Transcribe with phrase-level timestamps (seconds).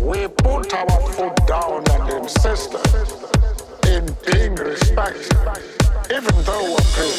[0.00, 2.80] we put our foot down and insisted
[3.86, 5.32] in being respected,
[6.10, 7.14] even though we're poor.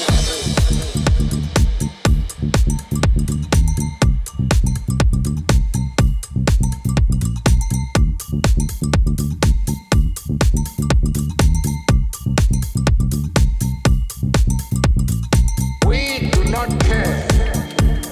[15.87, 17.27] We do not care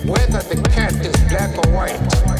[0.06, 2.37] whether the cat is black or white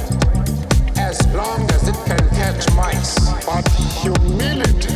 [1.34, 3.16] long as it can catch mice.
[3.46, 3.68] But
[4.02, 4.96] humility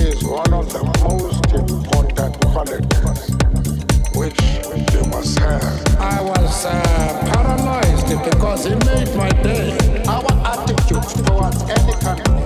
[0.00, 3.30] is one of the most important qualities
[4.14, 4.40] which
[4.92, 5.62] you must have.
[5.98, 6.72] I was uh,
[7.32, 9.76] paralyzed because it made my day.
[10.06, 12.42] Our attitude towards any country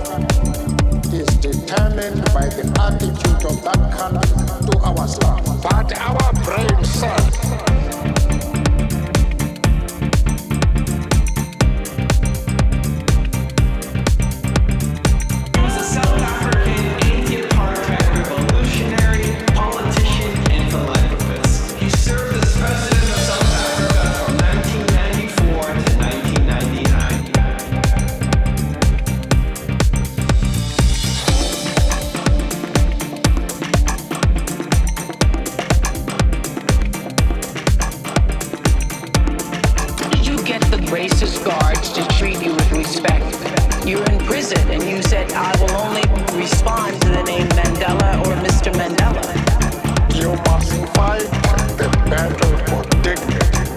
[1.19, 4.26] is determined by the attitude of that country.
[44.37, 46.03] prison and you said, I will only
[46.39, 48.71] respond to the name Mandela or Mr.
[48.71, 49.25] Mandela.
[50.13, 51.27] You must fight
[51.79, 53.76] the battle for dignity.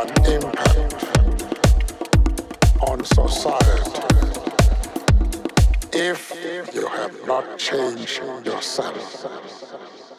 [0.00, 1.44] an impact
[2.88, 4.00] on society
[5.92, 6.32] if
[6.74, 10.09] you have not changed yourself.